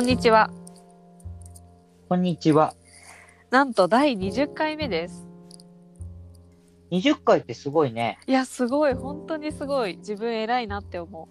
[0.00, 0.50] こんにちは。
[2.08, 2.72] こんにちは。
[3.50, 5.28] なんと第20回目です。
[6.90, 8.18] 20回ってすごいね。
[8.26, 8.94] いや、すごい。
[8.94, 9.98] 本当にすごい。
[9.98, 11.28] 自分偉いなって思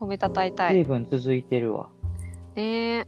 [0.00, 0.02] う。
[0.02, 0.72] 褒めたたえたい。
[0.72, 1.90] 随分続いてるわ。
[2.56, 3.06] ねえ。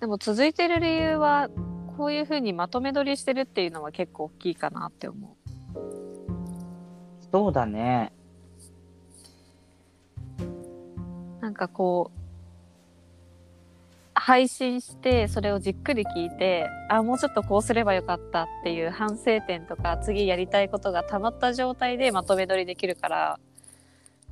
[0.00, 1.48] でも続いてる理由は、
[1.96, 5.36] こういう風にまとめ撮りしてるっていうのは結構大きいかなって思
[5.76, 5.78] う。
[7.30, 8.12] そうだね。
[11.40, 12.25] なんかこう、
[14.26, 23.38] 配信して、それをじっくり聞いて、あ、もうちょっとこうすればよかったっていう反省点とか、次やりたいことが溜まった状態でまとめ撮りできるから、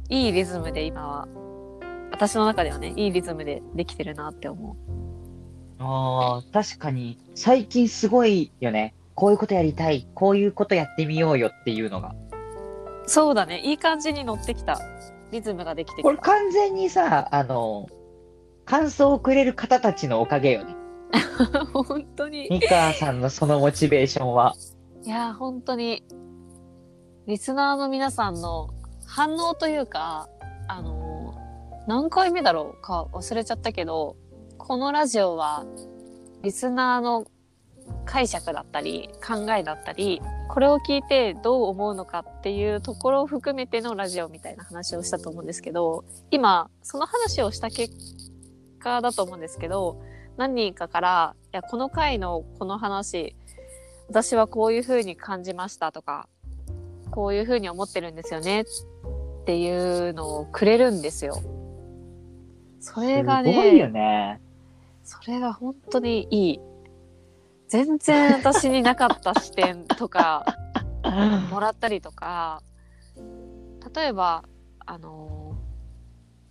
[0.09, 1.29] いいリズムで今は、
[2.11, 4.77] 私の中ではね、いいリズムでできてるなって思
[5.79, 8.97] ああ、確かに、最近すごいよね。
[9.15, 10.09] こういうことやりたい。
[10.13, 12.17] こういうことやってみようよっていうのが。
[13.07, 13.09] う。
[13.09, 14.77] そうだね、いい感じに乗ってきた。
[15.31, 16.33] リズムができてこれきた。
[16.33, 17.87] 完全にさ、あの、
[18.65, 20.77] 感想をくれる方たちのおかげよね。
[21.73, 22.49] 本当に。
[22.51, 24.55] ミカさんのそのモチベーションは。
[25.05, 26.03] いやー本当に
[27.27, 28.71] リスナーの皆さんの
[29.07, 30.29] 反応というか
[30.67, 31.15] あのー
[31.87, 34.17] 何回目だろうか忘れちゃったけど
[34.57, 35.67] このラジオは
[36.43, 37.27] リスナーの
[38.07, 47.93] 解釈だったり考えだったりこれを聞いてどう思うのかっていうところを含めてのラジオみたいな話をしたと思うんですけど今その話をした結
[48.85, 50.01] 果だと思うんですけど
[50.37, 53.35] 何人かから「いやこの回のこの話
[54.09, 56.29] 私はこういう風に感じましたとか、
[57.11, 58.65] こういう風に思ってるんですよねっ
[59.47, 61.43] ていうのをくれるんですよ。
[62.81, 64.41] それがすごいよね、ね。
[65.05, 66.61] それが本当にいい。
[67.69, 70.45] 全然私になかった視点とか
[71.51, 72.63] もらったりとか、
[73.95, 74.45] 例えば、
[74.87, 75.44] あの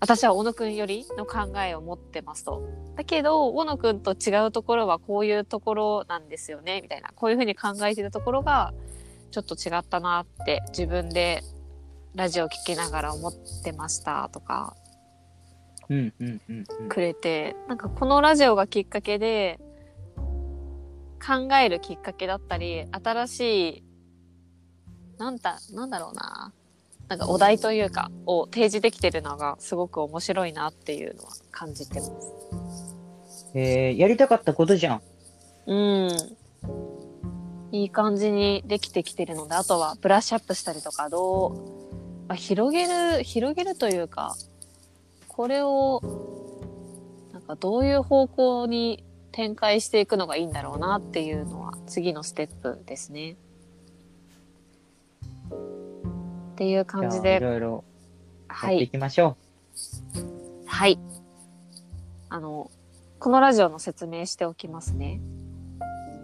[0.04, 2.62] 私は小野くんよりの考えを持ってますと。
[2.98, 7.12] だけど、小野くんと違うところはこういうところなんですよね、みたいな。
[7.16, 8.74] こういうふうに考えてたところが、
[9.31, 11.42] ちょっと違ったなって自分で
[12.16, 14.75] ラジオ聞きながら思ってましたとか
[15.90, 16.90] うんうんうんうん。
[16.90, 19.58] くれて、なんかこのラジオがきっかけで
[21.25, 23.40] 考えるきっかけだったり、新し
[23.78, 23.84] い、
[25.18, 26.53] なんだ、なんだろうな。
[27.09, 32.94] なんかお題というか、を提示できてるのがすごく面白いなっていうのは感じてます。
[33.53, 35.02] えー、やりたかったことじゃん。
[35.68, 36.09] うん。
[37.72, 44.36] いい感じにできてきてるので、あとはブラッシュアップしたりとか、どう、まあ、広げる、広げるというか、
[45.28, 46.02] これを、
[47.31, 53.36] なんかどういう方向に展開していくのがいいんだろうなっていうのは次のステップですね。
[56.53, 57.86] っていう感じじゃあいで、ろいろ
[58.47, 58.90] はいやってい。
[58.90, 59.38] きましょ
[60.66, 61.00] はい。
[62.30, 62.72] あの、
[63.19, 65.22] このラジオの説明しておきますね。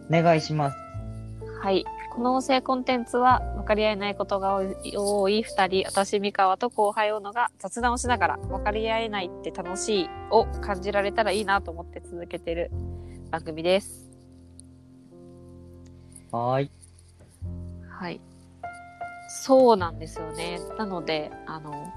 [0.10, 0.18] う。
[0.18, 0.78] お願いします。
[1.62, 1.86] はい。
[2.12, 12.72] この音声コンテンツは分かり合えないことが多い多い二人、私、三河と後輩小野が雑談をしながら分かり合えないって楽しいを感じられたらいいなと思って続けてる
[13.32, 14.10] 番組です。
[16.32, 16.72] はーい。
[17.88, 18.22] はい。
[19.30, 20.60] そうなんですよね。
[20.78, 21.94] なので、あの、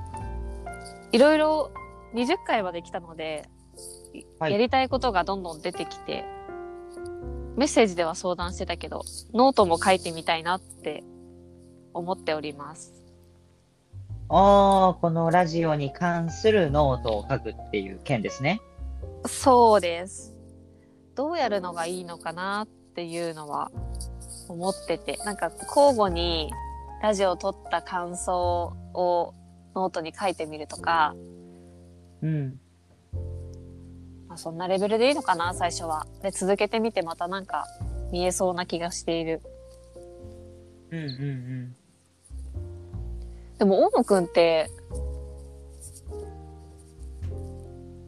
[1.12, 1.70] いろいろ
[2.14, 3.48] 20回はできたので、
[4.38, 6.26] はいやりたいことがどんどん出てきて、
[7.56, 11.02] メッセージでは相談してたけど、ノートも書いてみたいなって
[11.94, 12.92] 思っております。
[14.28, 18.60] ああ、このラジオに関するノートを書くっていう件ですね。
[19.26, 20.34] そうです。
[21.14, 23.70] どうやるのがいいのかなっていうのは
[24.48, 26.50] 思ってて、なんか交互に
[27.02, 29.34] ラジオを撮った感想を
[29.74, 31.16] ノートに書いてみるとか、
[32.22, 32.60] うん。
[34.28, 36.06] まあ、そんなレベルでいいのかな、最初は。
[36.22, 37.66] で、続けてみてまたなんか
[38.12, 39.42] 見えそうな気がしている。
[40.92, 41.76] うんうんうん。
[43.58, 44.70] でも、大野くんって、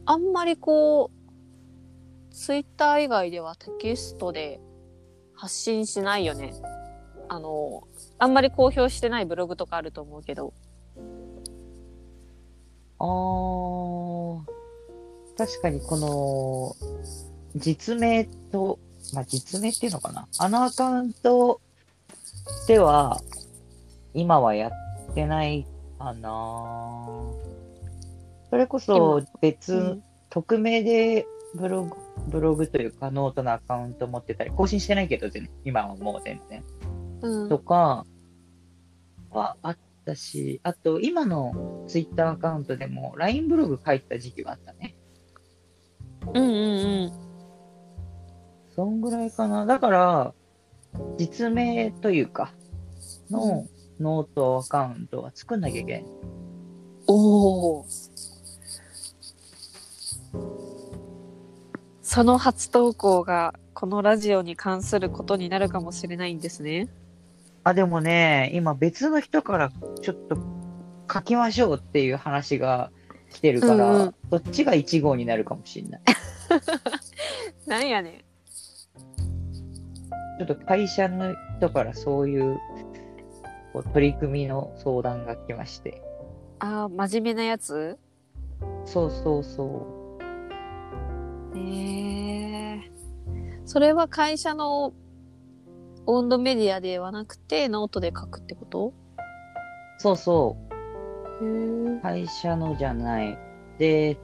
[0.05, 4.61] あんまりこう、ツイッター以外ではテキストで
[5.33, 6.53] 発信しないよね。
[7.27, 7.87] あの、
[8.17, 10.53] あんまり公表してないブログとかあると思うけど。
[12.97, 14.41] あー、
[15.37, 16.75] 確かにこの、
[17.55, 18.79] 実名と、
[19.13, 20.27] まあ、実名っていうのかな？
[20.39, 21.59] あのアカウント
[22.67, 23.21] では、
[24.13, 25.65] 今はやってない
[25.99, 27.05] かな。
[28.49, 31.25] それこそ別、うん匿名で
[31.55, 31.95] ブログ、
[32.27, 35.27] ブログというかノートのアカウント持ってたり、更新してないけど、
[35.63, 36.61] 今はもう全然。
[37.25, 38.05] うんとか
[39.31, 44.95] はあったし、あと今のツイッターアカウントでも LINE ブログ書いた時期はあったね。
[46.33, 47.11] うんうんうん。
[48.75, 49.65] そんぐらいかな。
[49.65, 50.33] だから、
[51.17, 52.53] 実名というか、
[53.29, 53.67] の
[53.99, 56.05] ノートアカウントは作んなきゃいけない。
[57.07, 57.85] おお。
[62.01, 66.87] その初投稿がこのラジオに関することになるかもしれないんですね。
[67.65, 69.71] あ、でもね、今別の人から
[70.01, 70.37] ちょっと
[71.11, 72.91] 書きましょうっていう話が
[73.31, 76.01] 来てるから、うんうんそっちが1号になるかもしれない。
[77.65, 78.25] なんやね
[80.37, 82.59] ちょっと会社の人からそういう
[83.73, 85.89] こう取り組みの相談が来まして。
[85.91, 85.95] ん。
[86.59, 87.97] ああ、真面目なやつ？
[88.85, 90.19] そうそうそ
[91.55, 92.91] へえ
[93.65, 94.93] それは会社の
[96.07, 98.87] 温度メディアではなくてノートで書くってこと？
[98.89, 98.93] う。
[99.97, 100.57] そうそ
[101.41, 102.01] う。
[102.01, 103.37] 会社のじゃない。
[103.77, 104.17] で、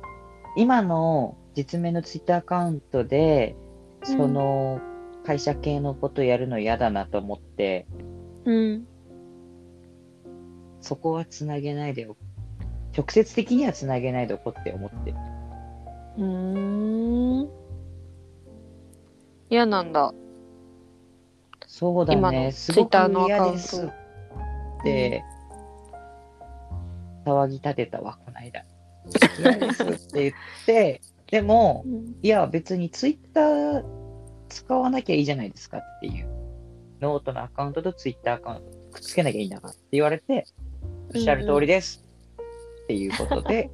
[0.56, 3.56] 今の実名のツイッターアカウントで、
[4.04, 4.80] その
[5.26, 7.86] 会社系のことやるの嫌だなと思って、
[8.46, 8.88] うん。
[10.80, 12.16] そこはつなげないでお
[12.98, 15.18] 直接的にはつなげないでおこうって思ってる。
[16.18, 17.50] うーん。
[19.50, 20.14] 嫌なんだ。
[21.82, 22.52] そうだね。
[22.52, 23.90] すごく Twitter のアカウント嫌ですっ
[24.84, 25.24] て、
[27.26, 28.64] 騒ぎ立てたわ、この間。
[29.40, 30.34] 嫌ですって言っ
[30.68, 31.02] て、
[31.32, 31.84] でも、
[32.22, 33.84] いや、別にツイッター
[34.50, 36.30] 使わなきゃいいじゃないですかっていう。
[37.02, 40.46] ノートのアカウントとツイッターアカウントくっつけなきゃいいんだからって言われて、
[41.16, 42.06] おっしゃる通りです。
[42.84, 43.72] っていうことで、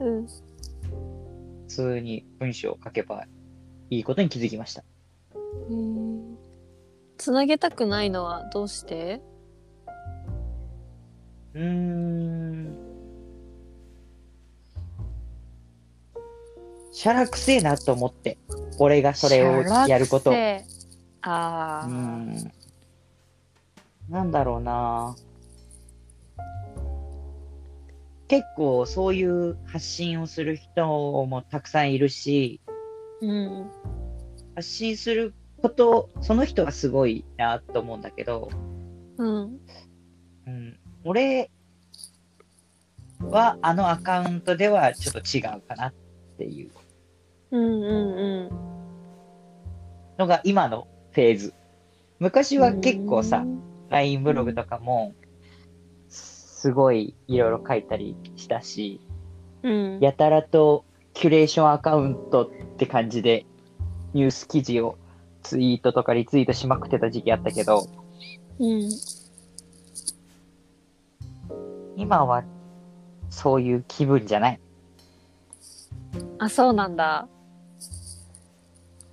[0.00, 0.26] うん。
[0.26, 0.32] 普
[1.68, 3.24] 通に文章を書けば
[3.90, 4.82] いいことに気づきました。
[5.70, 6.13] うん
[7.24, 9.22] つなげたくないのはどうして？
[11.54, 12.76] うーん。
[16.92, 18.36] しゃらくせえなと思って、
[18.78, 20.34] 俺がそれをやること。
[21.22, 22.52] ああ、ん。
[24.10, 25.16] なんだろうな。
[28.28, 32.60] 結構そういう発信をする人もたくさんいるし、
[33.22, 33.70] うん。
[34.56, 35.32] 発信する
[35.64, 38.50] こと、その人はすごいなと思うんだけど、
[39.16, 39.58] うん。
[40.46, 41.50] うん、俺
[43.22, 45.94] はあのアカウントではちょっと違うかなっ
[46.36, 46.70] ていう
[47.50, 48.50] うんうんうん。
[50.18, 51.54] のが今のフェーズ。
[52.18, 53.46] 昔は結構さ、
[53.88, 55.14] LINE ブログとかも
[56.10, 59.00] すごいいろいろ書いたりしたし、
[59.62, 59.98] うん。
[60.00, 60.84] やたらと
[61.14, 63.46] キュレーションアカウントって感じで
[64.12, 64.98] ニュース記事を
[65.44, 67.86] ツイートとかリツイートしまくってた時期あったけど、
[68.58, 68.90] うん。
[71.96, 72.42] 今は
[73.30, 74.60] そういう気分じゃない。
[76.38, 77.28] あ、そうなんだ。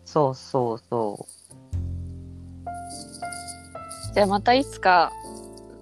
[0.05, 1.41] そうそうそう。
[4.13, 5.11] じゃあまたいつか、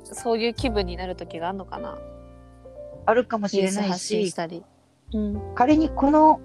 [0.03, 1.97] そういう気分になる時があるのかな
[3.05, 4.63] あるかもしれないしし、たり。
[5.13, 5.55] うん。
[5.55, 6.39] 仮にこの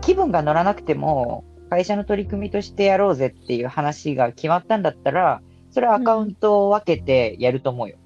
[0.00, 7.96] 気分が乗らなくても、会社の取り組みとしてやろうぜっていう話が決まったんだったら、それはアカウントを分けてやると思うよ。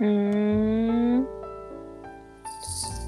[0.00, 1.26] うーん。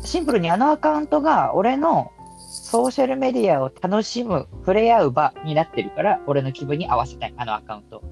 [0.05, 2.11] シンプルにあのアカウントが俺の
[2.49, 8.03] ソーシャルメディアを楽しむ、触れ合う場になってるから、俺の気分に合わせたい、あのアカウント。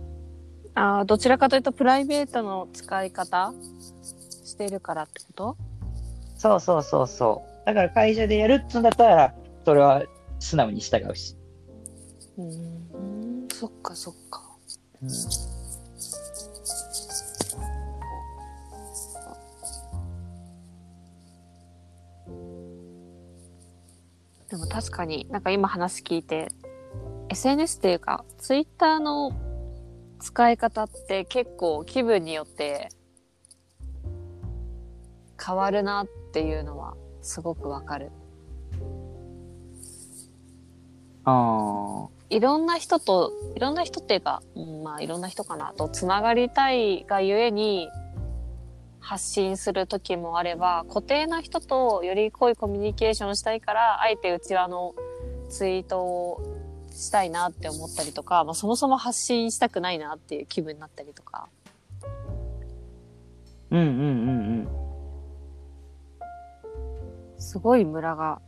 [0.76, 3.52] あーどちらかというとプライベートの使い方
[4.44, 5.56] してるからってこと？
[6.36, 7.66] そうそうそうそう。
[7.66, 10.02] だから会社でやるっつうんだったら、それは
[10.40, 11.36] 素直に従うし。
[12.38, 13.48] うーん。
[13.52, 14.42] そっかそっか。
[15.02, 15.08] うん
[24.54, 26.48] でも確かになんか今話聞いて
[27.28, 29.32] SNS っていうか Twitter の
[30.20, 32.88] 使い方って結構気分によって
[35.44, 38.12] 変わるなっていうのはすごくわかる。
[41.24, 47.88] あいろんな人といろんな人っていうか、うんまあいろんな人かなとつながりたいがゆえに
[48.98, 54.96] 発信する時もあれば固定な人とより濃いコミュニケーションしたいからあえてうちわの
[55.48, 56.42] ツイートを
[56.90, 61.48] したいなって思ったりとか、まあ、そもそも発信したくないなっていう気分になったりとか
[63.70, 64.68] うんうんうん
[67.36, 67.38] うん。
[67.38, 68.40] すごいムラが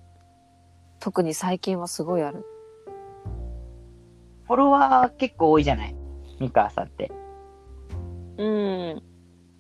[0.99, 2.45] 特に最近はすごいある。
[4.47, 5.95] フォロワー結構多いじゃない？
[6.41, 7.11] 三河さんって。
[8.39, 9.03] うん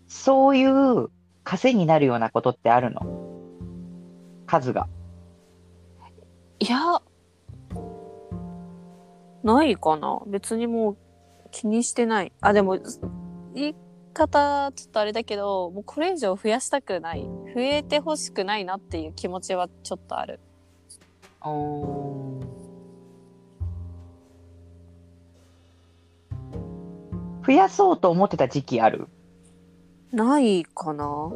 [0.07, 1.09] そういう
[1.43, 3.01] 稼になるようなことってあるの？
[4.47, 4.89] 数が。
[6.59, 7.03] いや、
[9.43, 10.21] ないかな。
[10.27, 10.97] 別にもう
[11.51, 12.33] 気にしてない。
[12.41, 12.79] あ、でも、
[13.55, 13.77] 言い
[14.15, 17.23] 方ちょっとあれだけど、もうこれ以上増やしたくない。
[17.23, 20.41] 増えてほしくないなっていう気持ちはちょっとある。
[21.43, 22.66] おー
[27.47, 29.09] 増やそうと思ってた時期ある？
[30.13, 31.31] ないかな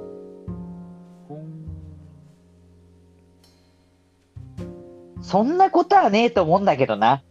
[5.22, 7.22] そんなことはねえと思うんだけどな。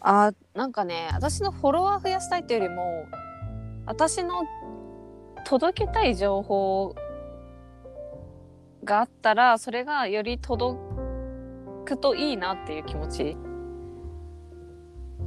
[0.00, 3.06] あ、なんかね、私のフォロワー増やしたいっていうよりも、
[3.86, 4.44] 私の
[5.44, 6.94] 届けたい情報
[8.84, 10.78] があったら、それがより届
[11.84, 13.36] くといいなっていう気持ち。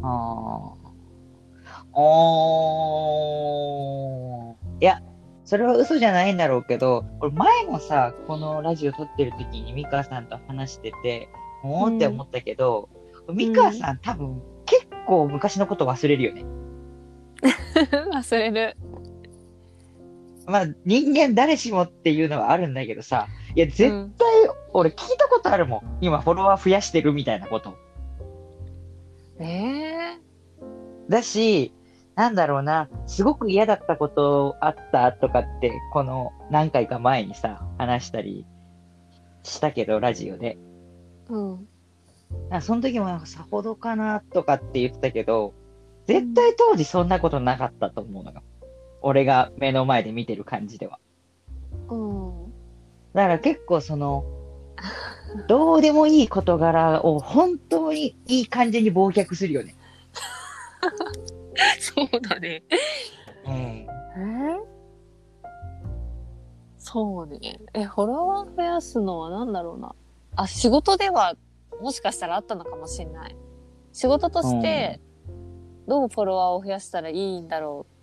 [0.01, 0.82] ああ。
[1.93, 4.81] おー。
[4.81, 5.01] いや、
[5.45, 11.29] それは嘘じゃないんだろうけど、俺前もさ、このラジオ撮ってる時に美川さんと話してて、
[11.63, 12.89] おーって思ったけど、
[13.33, 16.45] 美川さん多分結構昔のこと忘れるよね。
[18.13, 18.75] 忘れる。
[20.45, 24.09] まあ人間誰しもっていうのはあるんだけどさ、いや絶対うん
[24.73, 25.97] 俺聞いたことあるもん。
[26.01, 27.75] 今フォロワー増やしてるみたいなこと。
[29.39, 30.17] ええ
[31.09, 31.73] だし、
[32.15, 38.45] なんだろうな、すごく嫌だったことあったとかって、この何回か前にさ、話したり
[39.43, 40.57] したけど、ラジオで。
[41.29, 41.67] うん。
[42.49, 45.53] あその時もなんかさほどかなとかって言ってたけど、
[46.07, 48.43] 絶対当時そんなことなかったと思うのよ。
[49.01, 50.99] 俺が目の前で見てる感じでは。
[51.89, 52.43] うん。
[53.13, 54.25] だから結構その、
[55.47, 59.75] どうでもいい事柄を本当にいい感じに忘却するよね。
[61.79, 62.63] そうだね。
[63.45, 63.53] うん。
[63.53, 63.87] え
[66.77, 67.59] そうね。
[67.73, 69.95] え、フォロワー増やすのは何だろうな。
[70.35, 71.35] あ、仕事では
[71.81, 73.35] もしかしたらあったのかもしれない。
[73.91, 74.99] 仕事として、
[75.87, 77.93] どうフォロワーを増やしたらいいんだろう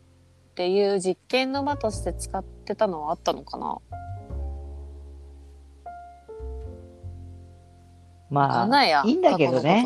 [0.50, 3.78] っていう実験の場として使ってたのはあったのかな。
[8.30, 9.04] まあ。
[9.04, 9.84] いいんだけどね。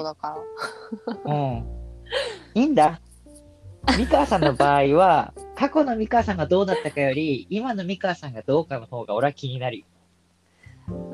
[1.25, 1.67] うん。
[2.55, 3.01] いいんだ。
[3.87, 9.85] 三川さんの場合は、 過去の三川さんがどうだったかより、今の三川さんがどうかの方が俺は気になるよ。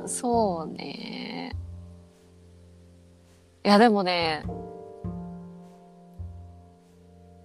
[0.07, 1.55] そうね。
[3.65, 4.45] いや、でもね、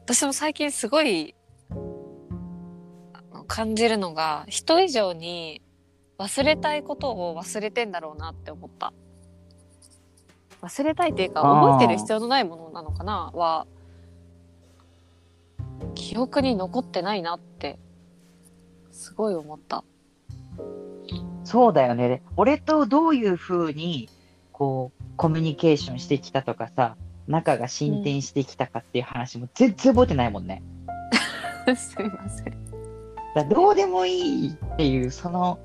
[0.06, 1.36] 私も最近すごい
[3.48, 5.62] 感じるのが、人以上に
[6.18, 8.94] 忘れたいことを忘れてんだろうなって思った。
[10.62, 13.68] 忘れたいっていうか、覚えてる必要のないものなのかなは、
[15.94, 17.80] 記憶に残ってないなって、
[18.92, 19.84] すごい思った。
[21.44, 22.24] そうだよね。
[22.38, 24.10] 俺とどういう風に、
[24.52, 30.64] こう、コミュニケーションしてきたとかさ、仲が進展してきたかっていう話も全然覚えてないもんね。
[31.76, 32.66] すいません。
[33.36, 35.60] だどうでもいいっていう、その、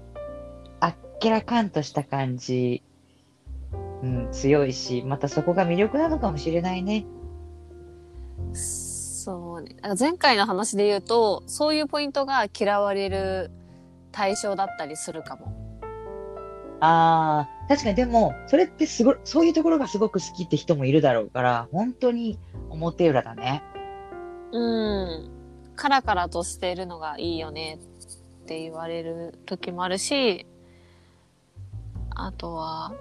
[0.81, 2.83] あっけらかんとした感じ、
[4.03, 7.05] うん、強いし、またそこが魅力なのかもしれないね。
[9.21, 9.77] そうね。
[9.99, 13.51] 前回の話で言うと、そういうポイントが嫌われる
[14.13, 15.53] 対象だったりするかも。
[16.81, 22.39] ああ、確かにでも、それってすごい、そういうところがすごく好きって人もいるだろうから、本当に
[22.71, 23.63] 表裏だね。
[24.53, 25.31] うん。
[25.77, 27.79] カラカラとしているのがいいよね
[28.43, 30.47] って言われる時もあるし、
[32.17, 32.95] あとは、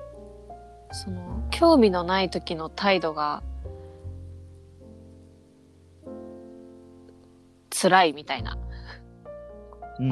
[0.92, 3.42] その、興味のない時の態度が、
[7.82, 8.58] 辛いみたいな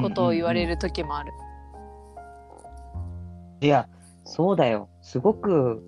[0.00, 0.68] ことを言われる。
[0.70, 1.32] る時もある。
[3.60, 3.88] いや、
[4.24, 4.88] そうだよ。
[5.02, 5.82] すごく、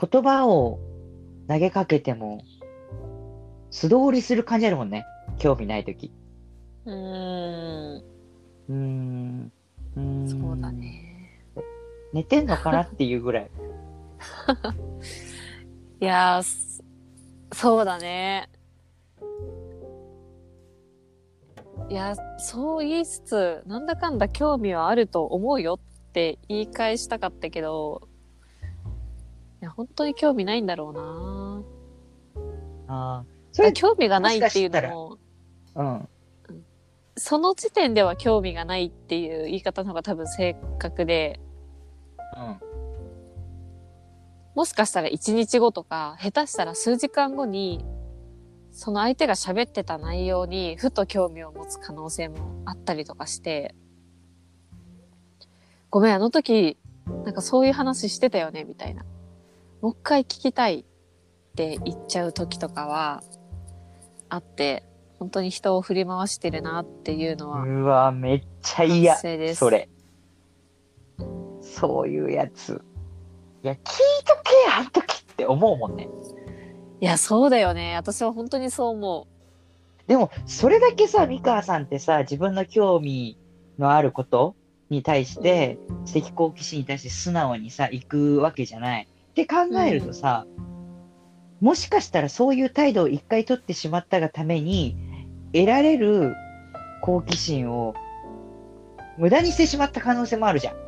[0.00, 0.78] 言葉を
[1.48, 2.42] 投げかけても、
[3.70, 5.04] 素通りする感じあるもんね。
[5.38, 6.10] 興味ないとき。
[6.86, 6.96] うーん。
[7.96, 9.52] うーん。
[9.96, 10.72] うーんそうだ。
[10.72, 11.42] ね。
[12.14, 13.50] 寝てんのかなっていうぐらい。
[16.00, 16.40] いや
[17.52, 18.48] そうだね。
[21.90, 28.08] いや、そう言いつつ、なんだかんだ興味はあると思うよって言い返したかったけど、
[29.60, 30.92] いや、本当に興味ないんだろう
[32.88, 33.24] なああ。
[33.52, 35.18] それ、興味がないっていうのも、
[35.74, 36.08] うん。
[37.16, 41.38] その時点では興味がないっていう言い方の方が多分正確で、
[42.36, 42.60] うん。
[44.54, 47.84] もしかしたら1日後とか、下手したら数時間後に、
[48.74, 53.72] その相手が喋ってた内容にふと興味を持つ可能性もあったりとかして、
[55.90, 56.76] ごめん、あの時、
[57.24, 59.04] なんかそういう話してたよね、みたいな。
[59.80, 60.84] もう一回聞きたいっ
[61.54, 63.22] て言っちゃう時とかは
[64.28, 64.82] あって、
[65.20, 69.16] 本当に人を振り回してるなっていうのはうわ、めっちゃ嫌。
[69.54, 69.88] それ。
[71.62, 72.82] そういうやつ。
[73.62, 76.08] いや、聞いとけや、あん時って思うもんね。
[77.04, 77.96] いや、そうだよね。
[77.96, 79.26] 私は本当にそう思
[80.06, 83.36] でも、それだけさ、三河さんってさ、自分の興味
[83.78, 84.56] のあること
[84.88, 89.06] に対して、知的好奇心に対して素直にさ、行くわけじゃない。
[89.32, 89.56] って考
[89.86, 90.46] えるとさ、
[91.60, 94.96] もしかしたらそういう態度を一回取ってしまったがために、
[95.52, 96.34] 得られる
[97.02, 97.92] 好奇心を
[99.18, 100.74] 無駄にしてしまった可能性もあるじゃん。
[100.74, 100.78] う。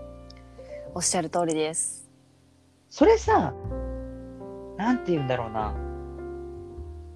[0.95, 2.09] おっしゃる通りです。
[2.89, 3.53] それさ、
[4.79, 5.86] なんて言うんだろうな。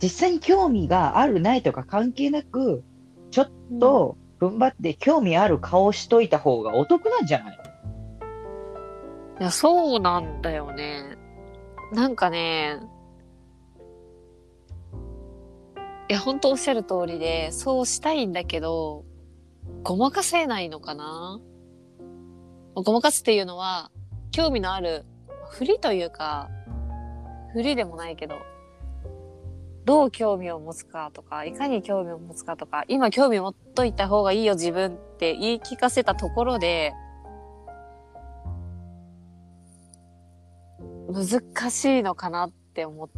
[0.03, 2.83] 実際に興味があるないとか関係なく、
[3.31, 7.59] ちょっと踏ん張って興味ある顔しといた方がお得なんじゃない？
[9.41, 11.17] いや、そうなんだよね。
[11.93, 12.79] なんかね、
[16.09, 19.05] いや、本当おっしゃる通りで、そうしたいんだけど、
[19.83, 21.41] ごまかせないのかな？
[22.75, 23.91] ごまかすっていうのは、
[24.31, 25.05] 興味のある、
[25.51, 26.49] ふりというか、
[27.53, 28.37] ふりでもないけど、
[29.91, 36.93] どう興味を持つかとか、いかに興味を持つかとか、今興味を持っといた方がいいよ自分って言い聞かせたところで、
[41.09, 43.11] 難しいのかなって思う。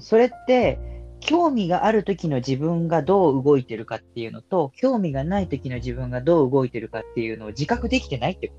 [0.00, 0.78] それって、
[1.18, 8.54] 興味がある時の自分がどう動いてるかっていうのと、興味がない時の自分がどう動いてるかっていうのを自覚できてないってこ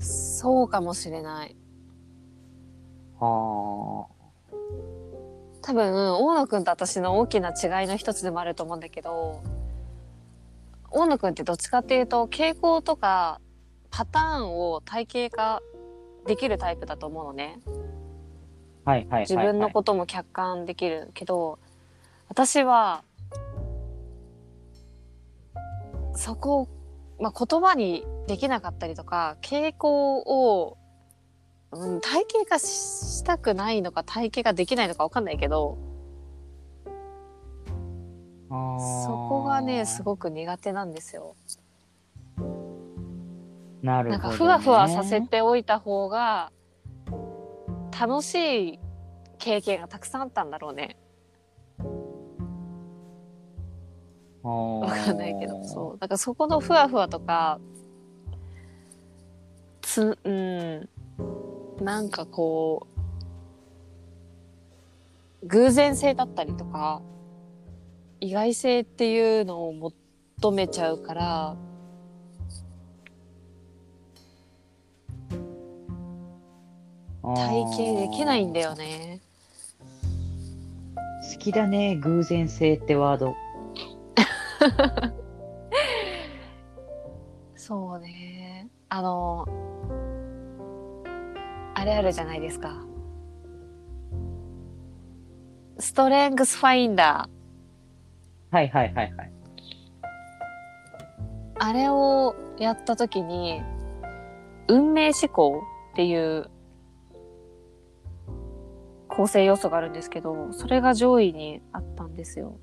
[0.00, 1.56] そうかもしれない。
[3.18, 4.08] と
[5.66, 9.42] 多分、大野くんと私の大きな違いの一つでもあると思うんだけど、
[10.90, 13.40] 大野くんってどっちかっていうと、傾向とか
[13.90, 15.60] パターンを体系化
[16.26, 17.58] できるタイプだと思うのね。
[18.84, 19.20] はいはいはい、はい。
[19.22, 21.58] 自分のことも客観できるけど、
[22.28, 23.02] 私は、
[26.14, 26.68] そこを、
[27.20, 30.76] まあ、言葉にできなかったりとか、傾向を、
[31.78, 35.78] うん、体系化ししたくないのか体系化できないのかわかんないけど、
[38.48, 41.34] そこがね、すごく苦手なんですよ。
[43.82, 44.18] なるほど、ね。
[44.18, 46.52] なんかふわふわさせておいた方が、
[47.98, 48.78] 楽しい
[49.38, 50.96] 経験がたくさんあったんだろうね。
[54.42, 55.98] わわかんないけど、そう。
[55.98, 57.58] だからそこのふわふわとか、
[59.80, 60.88] つ、うん、
[61.80, 62.86] なんかこ
[65.42, 67.02] う、偶然性だったりとか、
[68.20, 71.56] 意外性っていうのを求めちゃうから、
[77.22, 79.20] 体系できないんだよね。
[81.32, 83.34] 好きだね、偶然性ってワード。
[87.56, 88.68] そうね。
[88.88, 89.65] あの、あ
[91.86, 92.84] れあるじゃないですか。
[95.78, 98.54] ストレングスファインダー。
[98.54, 99.32] はいはいはいはい。
[101.58, 103.62] あれをやったときに、
[104.68, 106.50] 運命思考っていう
[109.08, 112.58] 構成要素があるんですけど、それが上位にあったんですよ。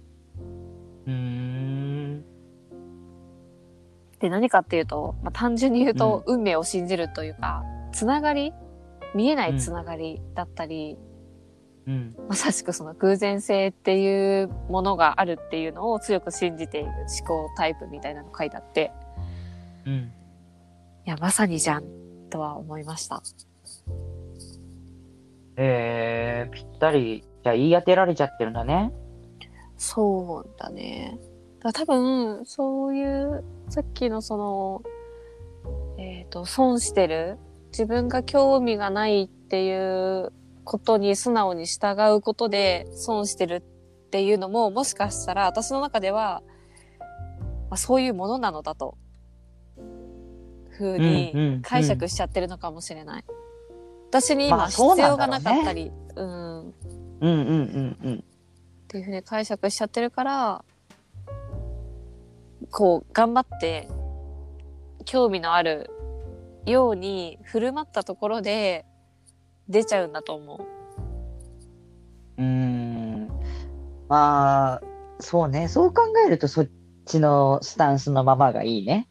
[1.08, 2.26] うーん。
[4.20, 8.54] で、何かっていうと、まあ、単純に言うと、運命を信じるというか、つながり
[9.16, 10.98] 見えないつながりだったり、
[11.88, 12.16] うん。
[12.30, 18.92] まさしくその偶然性っていうものがあるっていうのを強く信じている思考タイプみたいなの書いてあって、
[19.86, 20.14] うん。
[21.06, 21.84] いや、まさにじゃん
[22.30, 23.22] とは思いました。
[25.58, 27.24] えー、ぴったり。
[27.44, 28.94] じゃあ言い当てられちゃってるんだね。
[29.78, 31.20] そうだね。
[31.62, 34.82] だ多分、そういう、さっきのその、
[35.98, 37.38] えっ、と、損してる
[37.74, 40.32] 自分が興味がないっていう
[40.64, 46.44] ことに素直に従うことで損してるっていうのも、もしかしたら私の中では、
[47.00, 48.96] まあ、そういうものなのだと、
[50.70, 53.26] ふううんうんうんに解釈しちゃってるのかもしれない。
[54.10, 56.74] 私に今必まあそうなん要がだろうねなかったり、うん、うん
[57.22, 58.16] うんうんうん。
[58.16, 58.24] っ
[58.88, 60.64] ていうふうに解釈しちゃってるから
[62.70, 63.88] こう頑張って
[65.06, 65.90] 興味のある
[66.66, 68.86] ように振る舞ったところで
[69.70, 70.60] 出ちゃうんだと思う。
[72.38, 73.28] うーん。
[74.08, 74.82] まあ、
[75.20, 75.68] そうね。
[75.68, 76.70] そう考えるとそっ
[77.06, 79.08] ちのスタンスのままがいいね。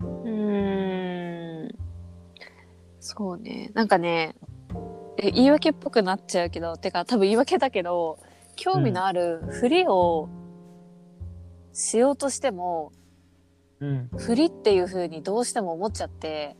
[0.00, 1.70] うー
[3.00, 3.70] そうね。
[3.74, 4.36] なんかね、
[5.18, 8.18] え言い訳っぽくなっちゃうけど、てか多分言い訳だけど、
[8.56, 10.28] 興味のあるふりを
[11.72, 12.92] しようとしても、
[13.80, 14.10] うん。
[14.16, 16.56] ふりっていう風にどうしても思っちゃって、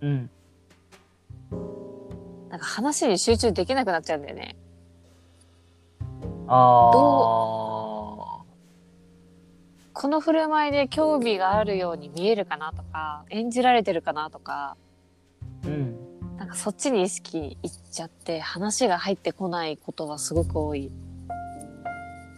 [0.00, 0.30] うん。
[2.50, 4.56] なんか話に集中できなくなっちゃうんだよね。
[6.48, 6.90] ああ。
[9.92, 14.76] この振る舞いで興味があるように見えるかなとか、演じられてるかなとか、
[15.64, 15.94] うん。
[16.38, 20.90] なんかそっちに意識いっちゃって話が入ってこないことはすごく多い。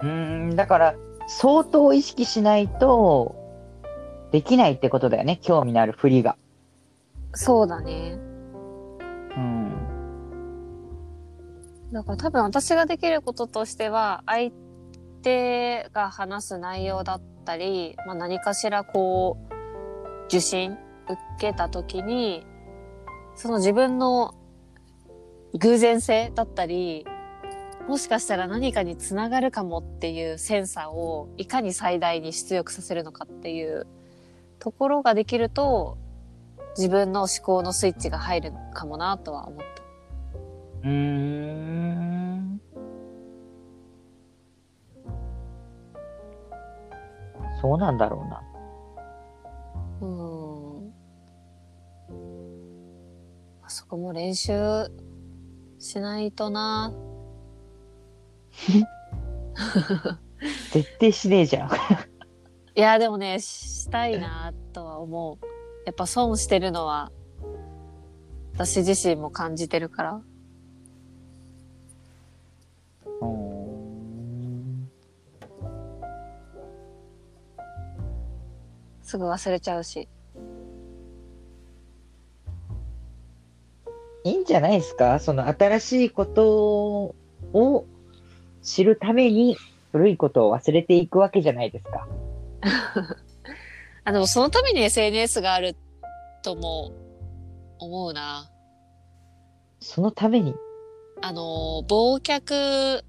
[0.03, 0.94] うーん、だから、
[1.29, 3.41] 相当意識しないと、
[4.33, 6.37] できないってことだよね、興味のあるふりが。
[7.35, 8.18] そうだね。
[9.37, 9.73] うん。
[11.92, 14.51] だから多分私ができることとしては、相
[15.23, 19.55] 手が話す内容だったり、まあ、何かしらこう、
[20.27, 22.47] 受信受けた時に、
[23.35, 24.35] その自分の
[25.59, 27.07] 偶然性だったり、
[27.87, 33.87] もしかしたら何かにつながるかもっていうセンサーをいかに最大に出力させるのかっていう
[34.62, 35.98] ところができると、
[36.77, 39.64] 自分の思考のスイッチが入るかもなとは思った。
[40.85, 42.61] うーん。
[47.61, 48.40] そうなんだろうな。
[50.01, 50.94] うん。
[53.64, 54.53] あそこも練習
[55.81, 56.94] しないとな。
[60.70, 61.70] 絶対しねえじゃん。
[62.77, 65.47] いや、でもね、したいなとは思う。
[65.87, 67.11] やっぱ損してるのは、
[68.55, 70.21] 私自身も感じてるから。
[73.21, 74.88] うーん
[79.03, 80.09] すぐ忘れちゃうし。
[84.25, 85.18] いいんじゃないですか？
[85.18, 87.14] その新しいこと
[87.53, 87.87] を
[88.62, 89.57] 知るために
[89.90, 92.07] 古いことを忘れていくわけじゃないですか。
[94.05, 95.77] あ、でもそのために SNS がある
[96.43, 96.93] とも
[97.79, 98.51] 思うな。
[99.81, 100.55] そのために？
[101.21, 103.03] あの、忘却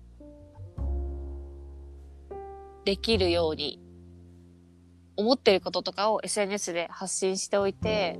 [2.85, 3.79] できるように、
[5.15, 8.19] 思ってることとかを SNS で発信しておいて、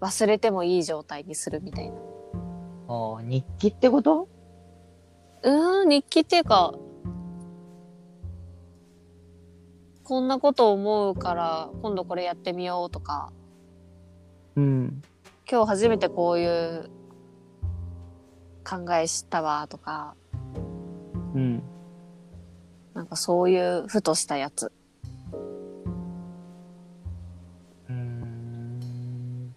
[0.00, 1.96] 忘れてもいい状態にするみたいな。
[2.86, 4.28] あー日記ってこと？
[5.42, 6.74] うーん、日記っていうか、
[10.04, 13.32] こんなこと思うから、今度これやってみようとか、
[14.54, 15.02] うん。
[15.50, 16.90] 今日初めてこういう
[18.68, 20.14] 考えしたわとか、
[21.34, 21.62] うん。
[22.92, 24.70] なんかそういうふとしたやつ。
[27.88, 29.54] うーん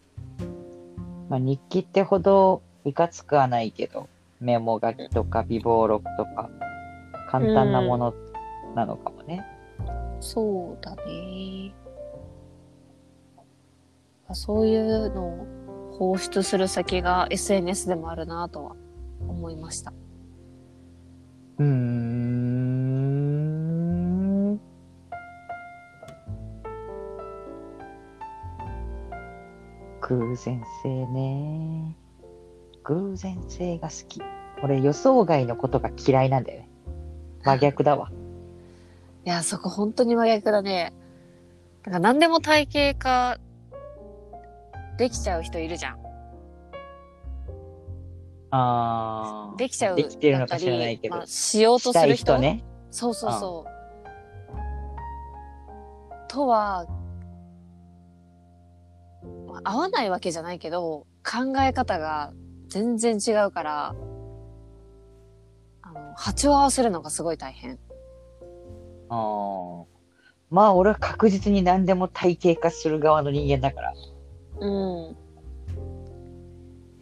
[1.30, 4.08] まあ、日記ってほどいかつくはないけど、
[4.40, 6.50] メモ書きとか微暴録とか、
[7.30, 8.14] 簡単なもの
[8.76, 9.46] なのかもね。
[10.20, 11.74] そうだね。
[14.34, 15.48] そういうのを
[15.98, 18.76] 放出する先が SNS でもあるなとは
[19.28, 19.94] 思いました。
[21.60, 22.48] うん。
[30.02, 31.98] 偶然性ね。
[32.84, 34.22] 偶然性が好き。
[34.64, 36.70] 俺予想外のことが嫌いなんだよね。
[37.44, 38.12] 真逆だわ。
[39.28, 40.94] いや、そこ本当に真逆だね。
[41.84, 43.38] だから何でも体系化
[44.98, 45.98] できちゃう人いるじゃん。
[48.52, 52.36] あーできちゃうできてるのか知らないけどまあ、しようとする人？
[52.36, 52.64] 人ね。
[52.90, 53.72] そうそうそう。
[56.30, 56.86] とは、
[59.46, 62.32] まあ合わないわけじゃないけど、考え方が
[62.70, 63.94] 全然違うから、
[65.82, 67.78] あの、波長を合わせるのがすごい大変。
[69.10, 69.86] あー
[70.50, 73.94] まあ俺は確実に何でも体系化する側の人間だから、
[74.60, 75.18] うん。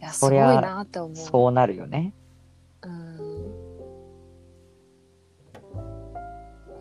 [0.00, 1.16] や、すごいなって思う。
[1.16, 2.12] そうなるよね。
[2.82, 2.88] う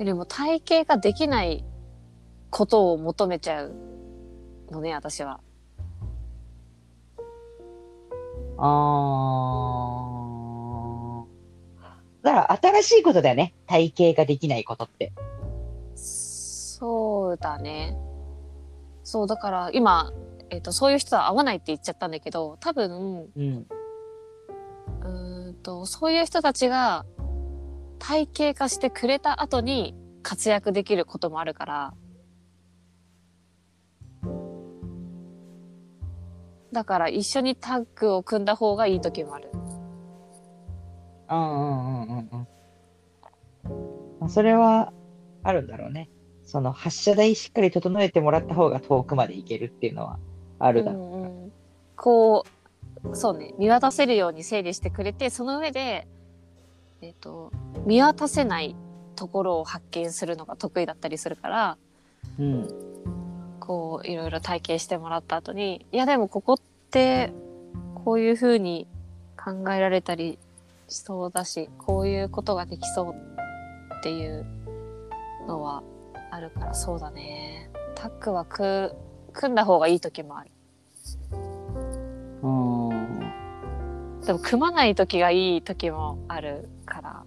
[0.01, 0.05] ん。
[0.05, 1.63] でも体系ができない
[2.49, 3.73] ことを求めちゃう
[4.71, 5.39] のね、私は。
[8.57, 10.14] あー
[12.25, 13.53] だから新しいことだよね。
[13.67, 15.13] 体系ができないことって。
[15.93, 17.95] そうだね。
[19.03, 20.11] そう、だから今、
[20.49, 23.67] えっ、と、そういう人は合わないって言っちゃったんだけど、多分、うん。
[25.01, 27.05] うーんと、そういう人たちが
[27.99, 31.93] 体系化してくれた後に活躍できることもあるから、
[36.71, 39.51] だから一緒にタッグを組んだ方がいい時もある。
[41.29, 42.47] うんうんうんうんうん。
[44.19, 44.93] まあ、それは
[45.43, 46.09] あるんだろうね。
[46.45, 50.19] その発射台しっかり整えてもらった方が遠くまで行けるっていうのは
[50.59, 51.01] あるだろう。
[51.01, 51.51] うんうん
[51.95, 52.45] こ
[53.03, 56.07] うそうね見渡せるように整理してくれてその上で、
[57.01, 57.51] えっと
[57.85, 58.75] 見渡せない
[59.15, 61.77] ところを発見するのが得意だったりするから
[62.39, 62.67] うん。
[63.59, 66.57] こういろいろ体験してもらった後にいやでもここっ
[66.91, 67.31] て
[68.03, 68.87] こういうふうに
[69.37, 70.37] 考えられたり
[70.87, 73.15] しそうだしこういうことができそう
[73.99, 74.45] っていう
[75.47, 75.83] のは
[76.31, 78.93] あるからそうだねタッグはく
[79.33, 80.51] 組んだ方がいい時もある
[82.41, 83.19] うん。
[84.25, 87.23] でも組まない時がいい時もあるから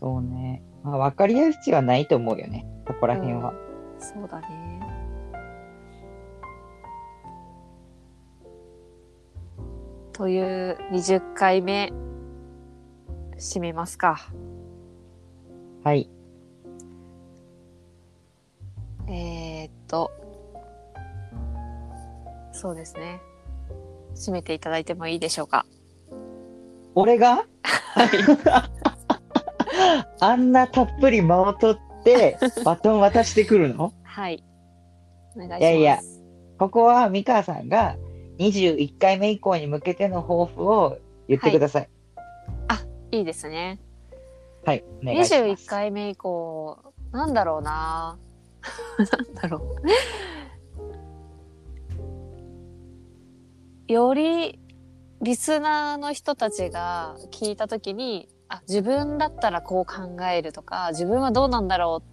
[0.00, 0.62] そうね。
[0.82, 2.66] まあ、分かり合う必要はないと思うよね。
[2.86, 3.52] そこら辺は。
[3.98, 4.80] そうだね
[10.20, 11.90] という20回目
[13.38, 14.20] 締めますか。
[15.82, 16.10] はい。
[19.08, 20.10] えー、っと
[22.52, 23.22] そうですね。
[24.14, 25.64] 締めていただいてもいいでしょうか。
[26.94, 27.46] 俺が？
[30.20, 33.94] あんなたっぷり間を取って、バトン渡してくるの？
[34.02, 34.44] はい。
[35.34, 35.60] お願いします。
[35.60, 35.98] いやいや
[36.58, 37.96] ここは三川さんが
[38.40, 40.98] 21回目以降に向けての抱負を
[41.28, 41.88] 言ってください。
[43.12, 43.20] い。
[43.20, 43.78] いですね。
[44.64, 45.64] はい、お願いします。
[45.64, 46.78] 21回目以降
[47.12, 48.18] なんだろうな。
[48.98, 49.80] なんだろう。
[53.92, 54.60] より
[55.20, 62.04] リスナーの人たちが聞いた時にあ自分だったらこう考えるとか自分はどうなんだろう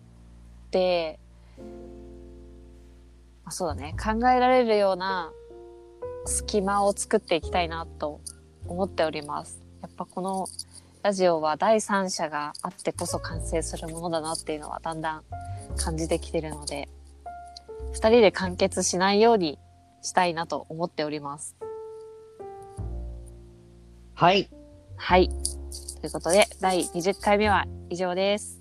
[0.68, 1.20] って
[3.46, 3.96] あそうだね。
[4.04, 5.32] 考えられるような
[6.28, 8.22] 隙間を作っていきたいなと
[8.68, 9.62] 思っております。
[9.82, 10.48] やっぱこの
[11.04, 15.24] ラジオは第三者があってこそ完成するものだなっていうのはだんだん
[15.78, 16.90] 感じてきてるので、
[17.94, 19.60] 二人で完結しないように
[20.02, 21.56] したいなと思っております。
[24.14, 24.50] はい、
[24.96, 25.30] はい。
[26.02, 28.57] ということで、第20回目は以上です。